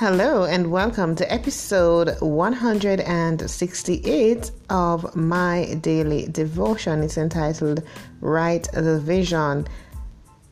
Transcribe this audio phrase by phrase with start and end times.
[0.00, 7.02] Hello, and welcome to episode 168 of my daily devotion.
[7.02, 7.82] It's entitled
[8.22, 9.66] Write the Vision,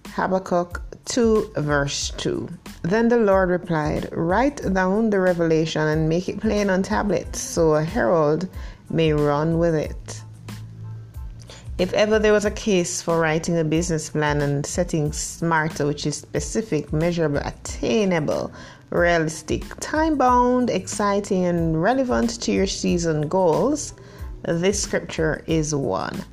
[0.09, 2.46] Habakkuk 2, verse 2.
[2.82, 7.74] Then the Lord replied, Write down the revelation and make it plain on tablets, so
[7.74, 8.51] a herald
[8.90, 10.23] may run with it.
[11.78, 16.06] If ever there was a case for writing a business plan and setting SMART, which
[16.06, 18.51] is specific, measurable, attainable,
[18.91, 23.95] realistic, time bound, exciting, and relevant to your season goals,
[24.43, 26.24] this scripture is one.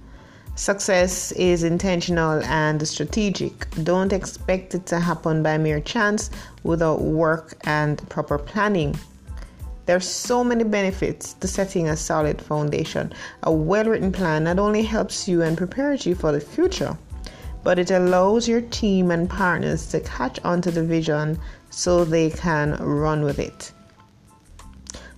[0.55, 3.69] Success is intentional and strategic.
[3.83, 6.31] Don't expect it to happen by mere chance
[6.63, 8.97] without work and proper planning.
[9.85, 13.13] There's so many benefits to setting a solid foundation.
[13.43, 16.97] A well-written plan not only helps you and prepares you for the future,
[17.63, 22.29] but it allows your team and partners to catch on to the vision so they
[22.29, 23.71] can run with it.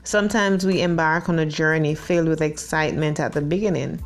[0.04, 4.02] Sometimes we embark on a journey filled with excitement at the beginning.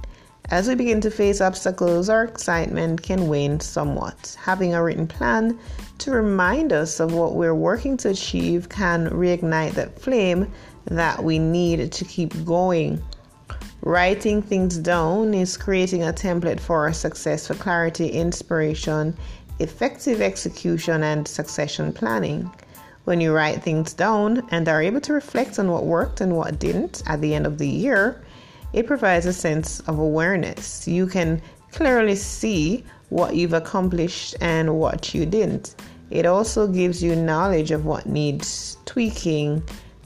[0.50, 4.36] As we begin to face obstacles, our excitement can wane somewhat.
[4.42, 5.58] Having a written plan
[6.00, 10.52] to remind us of what we're working to achieve can reignite that flame
[10.86, 13.02] that we need to keep going.
[13.84, 19.16] Writing things down is creating a template for our success for clarity, inspiration,
[19.60, 22.52] effective execution, and succession planning.
[23.06, 26.60] When you write things down and are able to reflect on what worked and what
[26.60, 28.22] didn't at the end of the year,
[28.74, 30.88] it provides a sense of awareness.
[30.88, 35.76] You can clearly see what you've accomplished and what you didn't.
[36.10, 39.64] It also gives you knowledge of what needs tweaking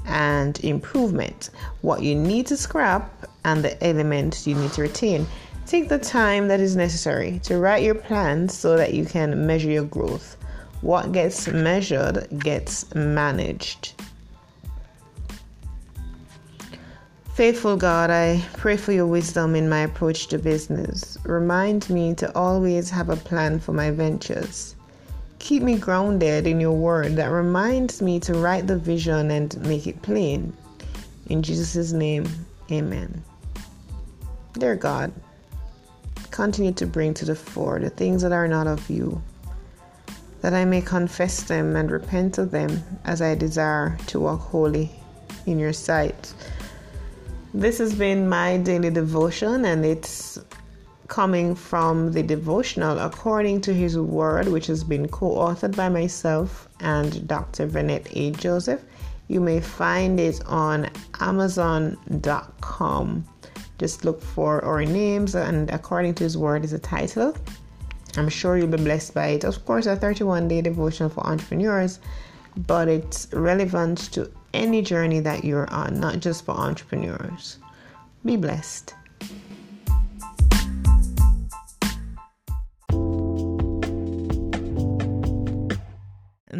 [0.08, 1.50] and improvement,
[1.82, 5.26] what you need to scrap, and the elements you need to retain.
[5.66, 9.72] Take the time that is necessary to write your plans so that you can measure
[9.72, 10.38] your growth.
[10.82, 13.94] What gets measured gets managed.
[17.36, 21.18] Faithful God, I pray for your wisdom in my approach to business.
[21.26, 24.74] Remind me to always have a plan for my ventures.
[25.40, 29.86] Keep me grounded in your word that reminds me to write the vision and make
[29.86, 30.56] it plain.
[31.28, 32.26] In Jesus' name,
[32.72, 33.22] amen.
[34.54, 35.12] Dear God,
[36.32, 39.22] continue to bring to the fore the things that are not of you,
[40.40, 44.90] that I may confess them and repent of them as I desire to walk holy
[45.46, 46.34] in your sight.
[47.56, 50.38] This has been my daily devotion, and it's
[51.08, 56.68] coming from the devotional according to his word, which has been co authored by myself
[56.82, 57.68] and Dr.
[57.68, 58.32] Vanette A.
[58.32, 58.84] Joseph.
[59.28, 60.88] You may find it on
[61.20, 63.26] Amazon.com
[63.78, 67.36] just look for our names, and according to His Word is a title.
[68.18, 69.44] I'm sure you'll be blessed by it.
[69.44, 72.00] Of course, a 31 day devotion for entrepreneurs,
[72.68, 77.60] but it's relevant to any journey that you're on, not just for entrepreneurs.
[78.24, 78.96] Be blessed.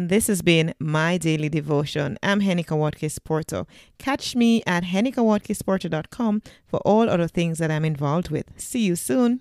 [0.08, 2.16] This has been my daily devotion.
[2.22, 3.66] I'm Henika Watkins Porto.
[3.98, 8.44] Catch me at henikawatkinsporto.com for all other things that I'm involved with.
[8.56, 9.34] See you soon.